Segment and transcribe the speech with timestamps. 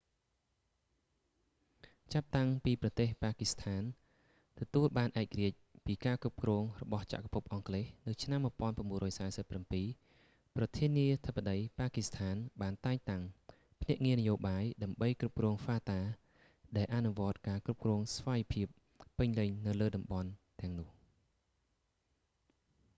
[2.13, 3.83] ចាប់តាំងពីប្រទេស ប៉ាគីស្ថាន
[4.59, 8.39] ទទួលបានឯករាជ្យពីការគ្រប់គ្រងរបស់ចក្រភពអង់គ្លេសនៅឆ្នាំ
[9.07, 13.23] 1947 ប្រធានាធិបតី ប៉ាគីស្ថានបានតែងតាំង
[13.81, 15.99] ភ្នាក់ងារនយោបាយ ដើម្បីគ្រប់គ្រង fata
[16.77, 18.67] ដែលអនុវត្តការគ្រប់គ្រងស្វ័យភាព
[19.17, 20.29] ពេញលេញនៅលើតំបន់
[20.61, 20.89] ទាំងនោះ